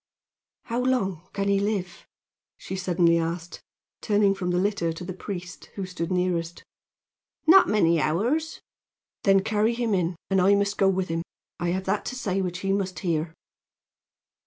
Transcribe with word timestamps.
How 0.63 0.81
long 0.81 1.29
can 1.31 1.47
he 1.47 1.59
live?" 1.59 2.07
she 2.57 2.75
suddenly 2.75 3.19
asked, 3.19 3.61
turning 4.01 4.33
from 4.33 4.49
the 4.49 4.57
litter 4.57 4.91
to 4.91 5.05
the 5.05 5.13
priest, 5.13 5.65
who 5.75 5.85
stood 5.85 6.11
nearest. 6.11 6.63
"Not 7.45 7.69
many 7.69 8.01
hours." 8.01 8.61
"Then 9.25 9.41
carry 9.43 9.75
him 9.75 9.93
in, 9.93 10.15
and 10.31 10.41
I 10.41 10.55
must 10.55 10.79
go 10.79 10.89
with 10.89 11.09
him. 11.09 11.21
I 11.59 11.69
have 11.69 11.83
that 11.85 12.03
to 12.05 12.15
say 12.15 12.41
which 12.41 12.61
he 12.61 12.73
must 12.73 12.97
hear." 12.97 13.35